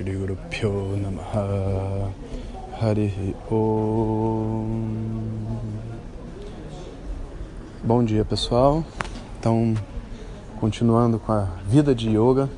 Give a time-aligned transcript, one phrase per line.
[0.00, 2.10] Shri Guru Pyo Namaha
[3.50, 4.66] Om
[7.84, 8.82] Bom dia pessoal,
[9.38, 9.74] então
[10.58, 12.48] continuando com a vida de yoga,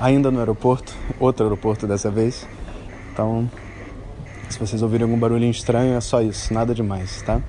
[0.00, 2.48] ainda no aeroporto, outro aeroporto dessa vez,
[3.12, 3.48] então
[4.50, 7.40] se vocês ouvirem algum barulhinho estranho é só isso, nada demais, tá?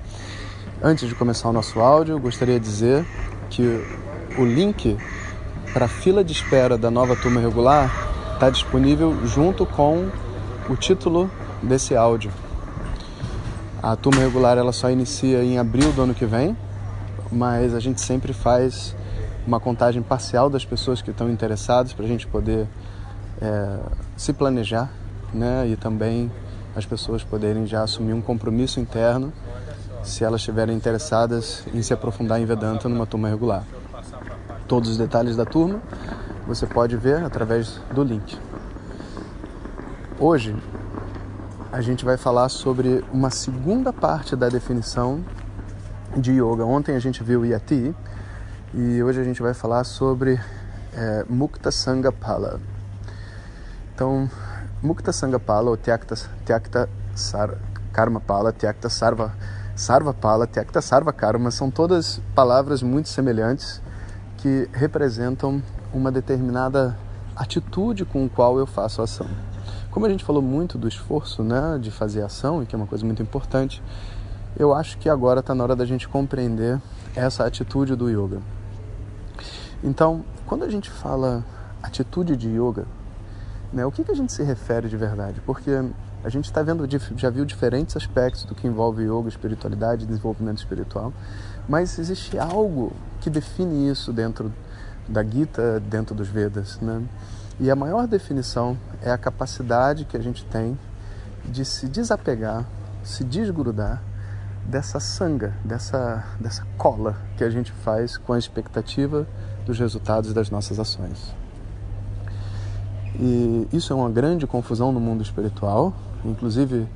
[0.80, 3.04] Antes de começar o nosso áudio, gostaria de dizer
[3.48, 3.84] que
[4.38, 4.96] o link
[5.72, 8.09] para a fila de espera da nova turma regular
[8.40, 10.08] está disponível junto com
[10.66, 11.30] o título
[11.62, 12.32] desse áudio.
[13.82, 16.56] A turma regular ela só inicia em abril do ano que vem,
[17.30, 18.96] mas a gente sempre faz
[19.46, 22.66] uma contagem parcial das pessoas que estão interessadas para a gente poder
[23.42, 23.78] é,
[24.16, 24.90] se planejar,
[25.34, 25.68] né?
[25.68, 26.32] E também
[26.74, 29.34] as pessoas poderem já assumir um compromisso interno
[30.02, 33.64] se elas estiverem interessadas em se aprofundar em Vedanta numa turma regular.
[34.66, 35.82] Todos os detalhes da turma
[36.50, 38.36] você pode ver através do link.
[40.18, 40.52] Hoje
[41.70, 45.24] a gente vai falar sobre uma segunda parte da definição
[46.16, 46.64] de yoga.
[46.64, 47.94] Ontem a gente viu Yati
[48.74, 50.40] e hoje a gente vai falar sobre
[50.92, 52.60] é, Mukta Sangapala.
[53.94, 54.28] Então,
[54.82, 57.54] Mukta Sangapala ou Tyakta, Tyakta Sar,
[57.92, 59.32] Karma Pala, Tyakta Sarva,
[59.76, 63.80] Sarva Pala, Tyakta Sarva Karma são todas palavras muito semelhantes
[64.38, 65.62] que representam
[65.92, 66.96] uma determinada
[67.34, 69.26] atitude com a qual eu faço ação.
[69.90, 72.86] Como a gente falou muito do esforço né, de fazer ação, e que é uma
[72.86, 73.82] coisa muito importante,
[74.58, 76.80] eu acho que agora está na hora da gente compreender
[77.14, 78.40] essa atitude do yoga.
[79.82, 81.44] Então, quando a gente fala
[81.82, 82.86] atitude de yoga,
[83.72, 85.40] né, o que, que a gente se refere de verdade?
[85.40, 85.70] Porque
[86.22, 86.86] a gente está vendo,
[87.16, 91.12] já viu diferentes aspectos do que envolve yoga, espiritualidade, desenvolvimento espiritual,
[91.68, 94.52] mas existe algo que define isso dentro
[95.10, 97.02] da Gita, dentro dos Vedas, né?
[97.58, 100.78] E a maior definição é a capacidade que a gente tem
[101.44, 102.64] de se desapegar,
[103.02, 104.02] se desgrudar
[104.64, 109.26] dessa sanga, dessa, dessa cola que a gente faz com a expectativa
[109.66, 111.34] dos resultados das nossas ações.
[113.18, 115.92] E isso é uma grande confusão no mundo espiritual,
[116.24, 116.86] inclusive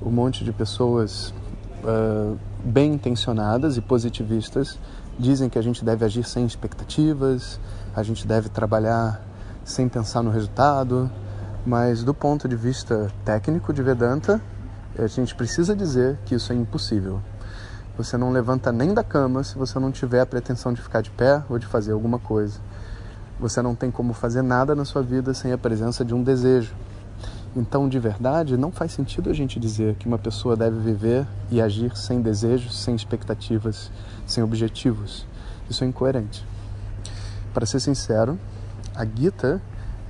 [0.00, 1.32] um monte de pessoas
[1.82, 4.78] uh, bem intencionadas e positivistas
[5.18, 7.60] dizem que a gente deve agir sem expectativas,
[7.94, 9.20] a gente deve trabalhar
[9.64, 11.10] sem pensar no resultado,
[11.64, 14.40] mas do ponto de vista técnico de Vedanta,
[14.98, 17.20] a gente precisa dizer que isso é impossível.
[17.96, 21.10] Você não levanta nem da cama se você não tiver a pretensão de ficar de
[21.10, 22.58] pé ou de fazer alguma coisa.
[23.38, 26.74] Você não tem como fazer nada na sua vida sem a presença de um desejo.
[27.54, 31.60] Então, de verdade, não faz sentido a gente dizer que uma pessoa deve viver e
[31.60, 33.90] agir sem desejos, sem expectativas,
[34.26, 35.26] sem objetivos.
[35.68, 36.46] Isso é incoerente.
[37.52, 38.38] Para ser sincero,
[38.94, 39.60] a Gita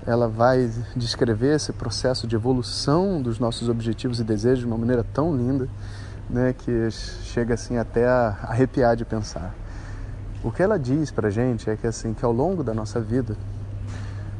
[0.06, 5.04] ela vai descrever esse processo de evolução dos nossos objetivos e desejos de uma maneira
[5.04, 5.68] tão linda,
[6.28, 9.54] né, que chega assim até a arrepiar de pensar.
[10.42, 13.36] O que ela diz para gente é que assim que ao longo da nossa vida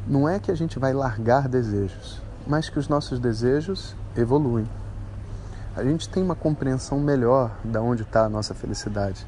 [0.05, 4.67] não é que a gente vai largar desejos, mas que os nossos desejos evoluem.
[5.75, 9.25] A gente tem uma compreensão melhor de onde está a nossa felicidade.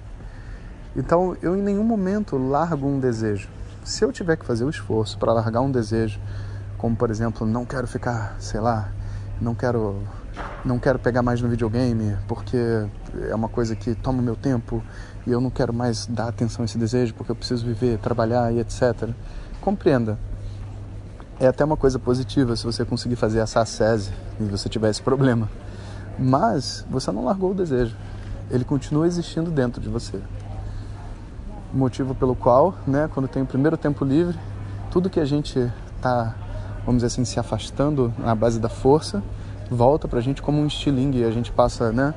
[0.95, 3.49] Então eu em nenhum momento largo um desejo
[3.85, 6.19] se eu tiver que fazer o esforço para largar um desejo,
[6.77, 8.89] como por exemplo, não quero ficar, sei lá,
[9.39, 10.01] não quero
[10.65, 12.57] não quero pegar mais no videogame porque
[13.29, 14.83] é uma coisa que toma meu tempo
[15.25, 18.51] e eu não quero mais dar atenção a esse desejo porque eu preciso viver, trabalhar
[18.51, 19.09] e etc.
[19.61, 20.17] Compreenda.
[21.39, 25.01] É até uma coisa positiva se você conseguir fazer essa ascese e você tiver esse
[25.01, 25.49] problema.
[26.17, 27.95] Mas você não largou o desejo.
[28.49, 30.21] Ele continua existindo dentro de você
[31.75, 34.37] motivo pelo qual, né, quando tem o primeiro tempo livre,
[34.89, 35.59] tudo que a gente
[35.97, 36.33] está,
[36.85, 39.21] vamos dizer assim, se afastando na base da força,
[39.69, 42.13] volta para a gente como um estilingue a gente passa, né,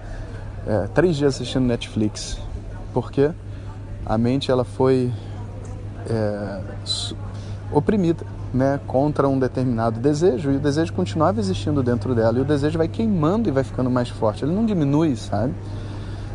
[0.66, 2.38] é, três dias assistindo Netflix,
[2.94, 3.30] porque
[4.06, 5.12] a mente ela foi
[6.08, 6.60] é,
[7.72, 12.44] oprimida, né, contra um determinado desejo e o desejo continuava existindo dentro dela e o
[12.44, 14.44] desejo vai queimando e vai ficando mais forte.
[14.44, 15.54] Ele não diminui, sabe?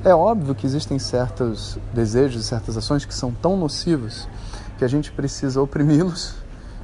[0.03, 4.27] É óbvio que existem certos desejos certas ações que são tão nocivos
[4.77, 6.35] que a gente precisa oprimi-los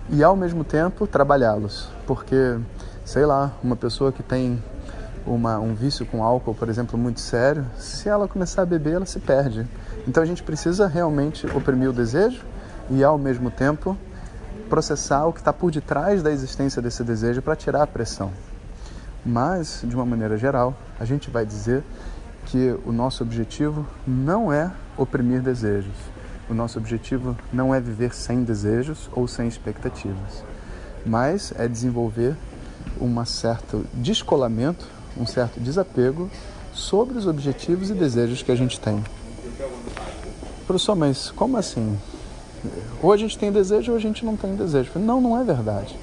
[0.09, 2.57] e ao mesmo tempo trabalhá-los, porque
[3.03, 4.61] sei lá, uma pessoa que tem
[5.25, 9.05] uma, um vício com álcool, por exemplo, muito sério, se ela começar a beber, ela
[9.05, 9.67] se perde.
[10.07, 12.43] Então a gente precisa realmente oprimir o desejo
[12.89, 13.97] e ao mesmo tempo
[14.69, 18.31] processar o que está por detrás da existência desse desejo para tirar a pressão.
[19.25, 21.83] Mas, de uma maneira geral, a gente vai dizer
[22.45, 25.95] que o nosso objetivo não é oprimir desejos.
[26.49, 30.43] O nosso objetivo não é viver sem desejos ou sem expectativas,
[31.05, 32.35] mas é desenvolver
[32.99, 34.87] um certo descolamento,
[35.17, 36.29] um certo desapego
[36.73, 39.03] sobre os objetivos e desejos que a gente tem.
[40.65, 41.97] Professor, mas como assim?
[43.01, 44.91] Ou a gente tem desejo ou a gente não tem desejo.
[44.95, 45.95] Não, não é verdade.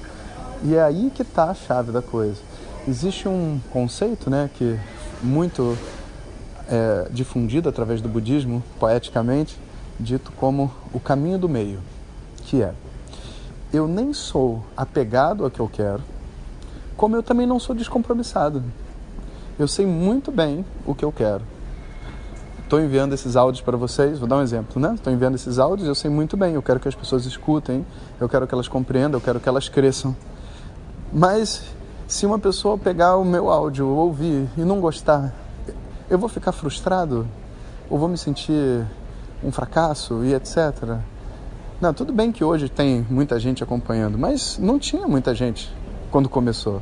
[0.63, 2.41] E é aí que está a chave da coisa.
[2.87, 4.79] Existe um conceito né, que
[5.21, 5.77] muito
[6.69, 9.57] é, difundido através do budismo, poeticamente,
[9.99, 11.79] dito como o caminho do meio,
[12.43, 12.73] que é
[13.71, 16.01] eu nem sou apegado ao que eu quero,
[16.95, 18.63] como eu também não sou descompromissado.
[19.59, 21.41] Eu sei muito bem o que eu quero.
[22.67, 24.93] Estou enviando esses áudios para vocês, vou dar um exemplo, né?
[24.93, 27.85] Estou enviando esses áudios, eu sei muito bem, eu quero que as pessoas escutem,
[28.19, 30.13] eu quero que elas compreendam, eu quero que elas cresçam.
[31.13, 31.63] Mas
[32.09, 35.33] se uma pessoa pegar o meu áudio, ouvir e não gostar,
[36.09, 37.25] eu vou ficar frustrado?
[37.89, 38.85] Ou vou me sentir
[39.41, 40.97] um fracasso e etc?
[41.79, 45.73] Não, tudo bem que hoje tem muita gente acompanhando, mas não tinha muita gente
[46.11, 46.81] quando começou.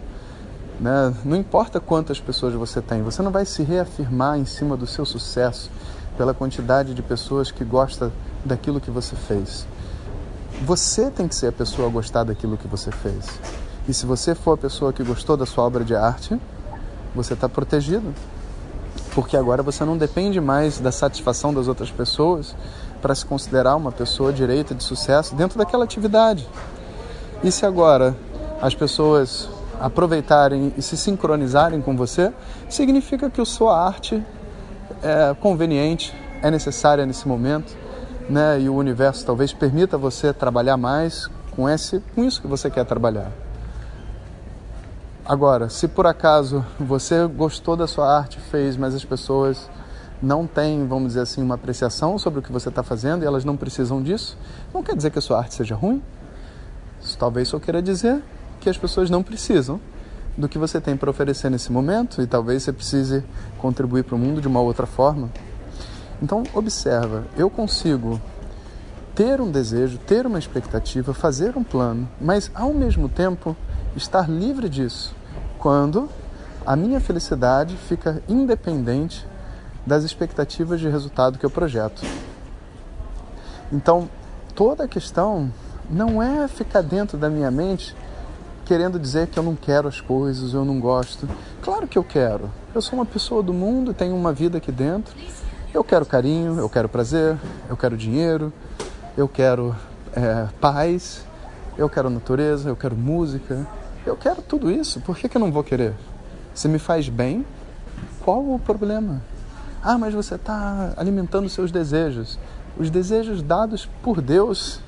[0.80, 1.14] Né?
[1.24, 5.06] Não importa quantas pessoas você tem, você não vai se reafirmar em cima do seu
[5.06, 5.72] sucesso
[6.18, 8.12] pela quantidade de pessoas que gostam
[8.44, 9.66] daquilo que você fez.
[10.64, 13.26] Você tem que ser a pessoa a gostar daquilo que você fez.
[13.88, 16.40] E se você for a pessoa que gostou da sua obra de arte,
[17.14, 18.14] você está protegido.
[19.14, 22.56] Porque agora você não depende mais da satisfação das outras pessoas
[23.02, 26.48] para se considerar uma pessoa direita de sucesso dentro daquela atividade.
[27.44, 28.16] E se agora
[28.62, 29.48] as pessoas
[29.80, 32.32] aproveitarem e se sincronizarem com você,
[32.70, 34.24] significa que a sua arte
[35.04, 37.76] é conveniente, é necessária nesse momento,
[38.30, 38.60] né?
[38.60, 42.86] E o universo talvez permita você trabalhar mais com esse, com isso que você quer
[42.86, 43.32] trabalhar.
[45.26, 49.70] Agora, se por acaso você gostou da sua arte, fez, mas as pessoas
[50.22, 53.44] não têm, vamos dizer assim, uma apreciação sobre o que você está fazendo e elas
[53.44, 54.38] não precisam disso,
[54.74, 56.02] não quer dizer que a sua arte seja ruim.
[57.02, 58.22] Isso talvez só queira dizer
[58.66, 59.80] que as pessoas não precisam
[60.36, 63.24] do que você tem para oferecer nesse momento e talvez você precise
[63.60, 65.30] contribuir para o mundo de uma outra forma.
[66.20, 68.20] Então, observa, eu consigo
[69.14, 73.56] ter um desejo, ter uma expectativa, fazer um plano, mas ao mesmo tempo
[73.96, 75.16] estar livre disso
[75.60, 76.10] quando
[76.66, 79.28] a minha felicidade fica independente
[79.86, 82.02] das expectativas de resultado que eu projeto.
[83.72, 84.10] Então,
[84.56, 85.54] toda a questão
[85.88, 87.96] não é ficar dentro da minha mente
[88.66, 91.30] querendo dizer que eu não quero as coisas, eu não gosto.
[91.62, 92.50] Claro que eu quero.
[92.74, 95.16] Eu sou uma pessoa do mundo, tenho uma vida aqui dentro.
[95.74, 97.38] Eu quero carinho, eu quero prazer,
[97.70, 98.52] eu quero dinheiro,
[99.16, 99.76] eu quero
[100.14, 101.26] é, paz,
[101.78, 103.68] eu quero natureza, eu quero música.
[104.06, 105.00] Eu quero tudo isso.
[105.02, 105.94] Por que, que eu não vou querer?
[106.54, 107.46] Se me faz bem,
[108.24, 109.22] qual o problema?
[109.84, 112.40] Ah, mas você está alimentando seus desejos.
[112.78, 114.80] Os desejos dados por Deus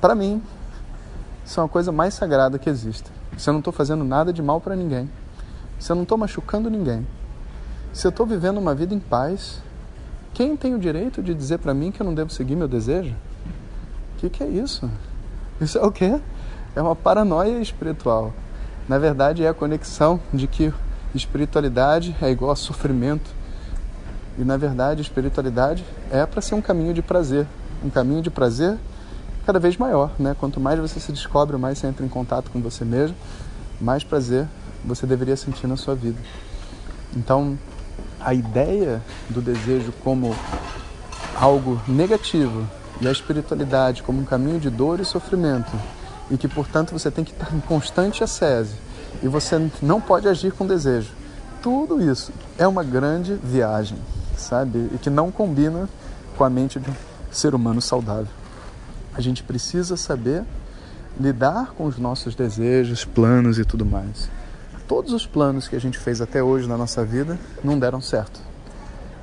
[0.00, 0.42] para mim
[1.46, 3.08] são a coisa mais sagrada que existe.
[3.38, 5.08] Se eu não estou fazendo nada de mal para ninguém,
[5.78, 7.06] se eu não estou machucando ninguém,
[7.92, 9.62] se eu estou vivendo uma vida em paz,
[10.34, 13.14] quem tem o direito de dizer para mim que eu não devo seguir meu desejo?
[14.14, 14.90] O que, que é isso?
[15.60, 16.20] Isso é o quê?
[16.74, 18.34] É uma paranoia espiritual.
[18.88, 20.74] Na verdade, é a conexão de que
[21.14, 23.30] espiritualidade é igual a sofrimento.
[24.36, 27.46] E na verdade, espiritualidade é para ser um caminho de prazer.
[27.84, 28.76] Um caminho de prazer
[29.46, 30.34] cada vez maior, né?
[30.38, 33.16] Quanto mais você se descobre, mais você entra em contato com você mesmo,
[33.80, 34.48] mais prazer
[34.84, 36.18] você deveria sentir na sua vida.
[37.16, 37.56] Então,
[38.20, 39.00] a ideia
[39.30, 40.34] do desejo como
[41.36, 42.66] algo negativo
[43.00, 45.72] e a espiritualidade como um caminho de dor e sofrimento
[46.28, 48.74] e que, portanto, você tem que estar em constante ascese
[49.22, 51.12] e você não pode agir com desejo.
[51.62, 53.98] Tudo isso é uma grande viagem,
[54.36, 54.90] sabe?
[54.92, 55.88] E que não combina
[56.36, 56.94] com a mente de um
[57.30, 58.45] ser humano saudável.
[59.16, 60.44] A gente precisa saber
[61.18, 64.28] lidar com os nossos desejos, planos e tudo mais.
[64.86, 68.38] Todos os planos que a gente fez até hoje na nossa vida não deram certo.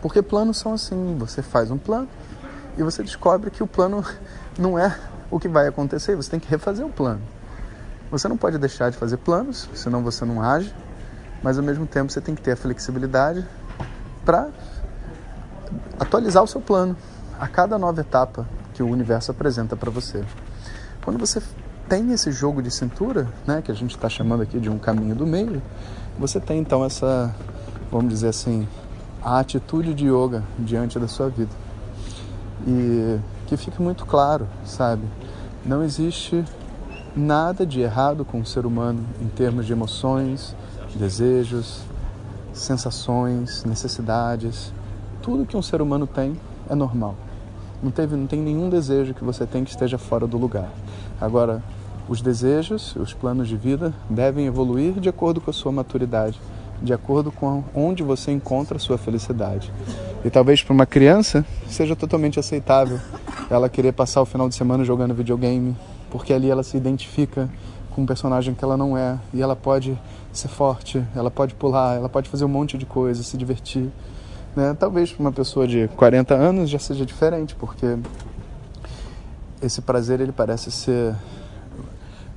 [0.02, 2.10] Porque planos são assim: você faz um plano
[2.76, 4.04] e você descobre que o plano
[4.58, 4.98] não é
[5.30, 7.22] o que vai acontecer, você tem que refazer o plano.
[8.10, 10.74] Você não pode deixar de fazer planos, senão você não age,
[11.44, 13.46] mas ao mesmo tempo você tem que ter a flexibilidade
[14.26, 14.50] para
[16.00, 16.98] atualizar o seu plano
[17.40, 20.24] a cada nova etapa que o universo apresenta para você.
[21.04, 21.42] Quando você
[21.88, 25.16] tem esse jogo de cintura, né, que a gente está chamando aqui de um caminho
[25.16, 25.62] do meio,
[26.18, 27.34] você tem então essa,
[27.92, 28.68] vamos dizer assim,
[29.22, 31.52] a atitude de yoga diante da sua vida.
[32.68, 35.04] E que fique muito claro, sabe?
[35.66, 36.44] Não existe
[37.16, 40.56] nada de errado com o ser humano em termos de emoções,
[40.96, 41.82] desejos,
[42.54, 44.74] sensações, necessidades.
[45.22, 46.40] Tudo que um ser humano tem
[46.70, 47.16] é normal.
[47.84, 50.70] Não, teve, não tem nenhum desejo que você tem que esteja fora do lugar.
[51.20, 51.62] Agora,
[52.08, 56.40] os desejos, os planos de vida devem evoluir de acordo com a sua maturidade,
[56.82, 59.70] de acordo com onde você encontra a sua felicidade.
[60.24, 63.00] E talvez para uma criança seja totalmente aceitável
[63.50, 65.76] ela querer passar o final de semana jogando videogame,
[66.10, 67.50] porque ali ela se identifica
[67.92, 69.98] com um personagem que ela não é e ela pode
[70.32, 73.90] ser forte, ela pode pular, ela pode fazer um monte de coisas, se divertir.
[74.56, 74.76] Né?
[74.80, 77.98] Talvez para uma pessoa de 40 anos já seja diferente, porque
[79.62, 81.16] esse prazer ele parece ser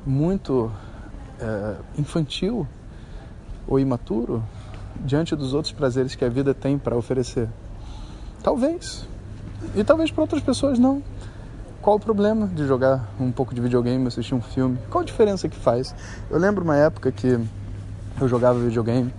[0.05, 0.71] muito
[1.41, 2.67] é, infantil
[3.69, 4.43] ou imaturo
[5.01, 7.49] diante dos outros prazeres que a vida tem para oferecer.
[8.43, 9.07] Talvez.
[9.75, 11.03] E talvez para outras pessoas não.
[11.83, 14.79] Qual o problema de jogar um pouco de videogame, assistir um filme?
[14.91, 15.95] Qual a diferença que faz?
[16.31, 17.39] Eu lembro uma época que
[18.21, 19.13] eu jogava videogame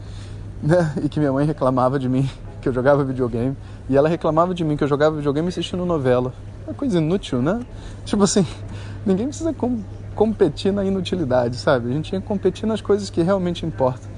[0.64, 0.94] né?
[1.04, 2.28] e que minha mãe reclamava de mim
[2.68, 3.56] que eu jogava videogame
[3.90, 6.34] e ela reclamava de mim que eu jogava videogame assistindo novela.
[6.68, 7.62] É coisa inútil, né?
[8.04, 8.46] Tipo assim,
[9.06, 9.80] ninguém precisa com,
[10.14, 11.90] competir na inutilidade, sabe?
[11.90, 14.10] A gente tinha que competir nas coisas que realmente importam,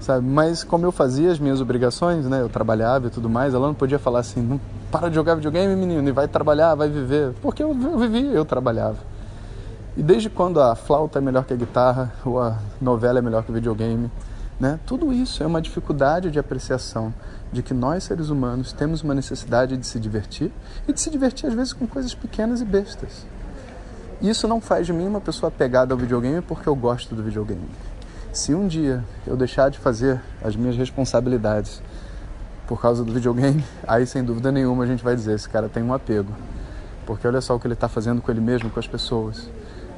[0.00, 0.26] sabe?
[0.26, 2.40] Mas como eu fazia as minhas obrigações, né?
[2.40, 4.58] Eu trabalhava e tudo mais, ela não podia falar assim, não
[4.90, 7.34] para de jogar videogame, menino, e vai trabalhar, vai viver.
[7.42, 8.98] Porque eu, eu vivia, eu trabalhava.
[9.94, 13.42] E desde quando a flauta é melhor que a guitarra, ou a novela é melhor
[13.42, 14.10] que o videogame,
[14.62, 14.78] né?
[14.86, 17.12] Tudo isso é uma dificuldade de apreciação
[17.52, 20.52] de que nós, seres humanos, temos uma necessidade de se divertir
[20.86, 23.26] e de se divertir às vezes com coisas pequenas e bestas.
[24.20, 27.68] Isso não faz de mim uma pessoa apegada ao videogame porque eu gosto do videogame.
[28.32, 31.82] Se um dia eu deixar de fazer as minhas responsabilidades
[32.68, 35.82] por causa do videogame, aí sem dúvida nenhuma a gente vai dizer: esse cara tem
[35.82, 36.32] um apego.
[37.04, 39.50] Porque olha só o que ele está fazendo com ele mesmo, com as pessoas.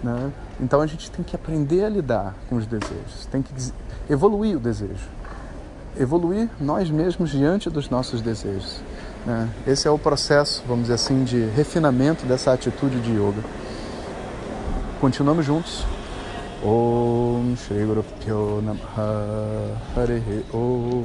[0.04, 0.30] Né?
[0.60, 3.54] Então a gente tem que aprender a lidar com os desejos, tem que
[4.08, 5.08] evoluir o desejo,
[5.98, 8.82] evoluir nós mesmos diante dos nossos desejos.
[9.24, 9.48] Né?
[9.66, 13.42] Esse é o processo, vamos dizer assim, de refinamento dessa atitude de yoga.
[15.00, 15.86] Continuamos juntos.
[16.62, 19.80] Om Shri Guru Pyo Namaha
[20.52, 21.04] Om